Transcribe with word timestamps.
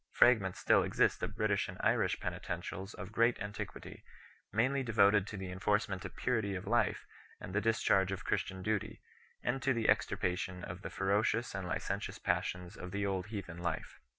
Fragments 0.13 0.57
still 0.57 0.81
exist 0.81 1.21
of 1.21 1.35
British 1.35 1.67
and 1.69 1.77
Irish 1.81 2.19
penitentials 2.19 2.95
of 2.95 3.11
great 3.11 3.39
antiquity, 3.39 4.03
mainly 4.51 4.81
devoted 4.81 5.27
to 5.27 5.37
the 5.37 5.51
enforcement 5.51 6.03
of 6.03 6.15
purity 6.15 6.55
of 6.55 6.65
life 6.65 7.05
and 7.39 7.53
the 7.53 7.61
discharge 7.61 8.11
of 8.11 8.25
Christian 8.25 8.63
duty, 8.63 9.03
and 9.43 9.61
to 9.61 9.75
the 9.75 9.87
extirpation 9.87 10.63
of 10.63 10.81
the 10.81 10.89
ferocious. 10.89 11.53
and 11.53 11.67
licentious 11.67 12.17
passions 12.17 12.75
of 12.75 12.89
the 12.89 13.05
old 13.05 13.27
heathen 13.27 13.59
life. 13.59 13.99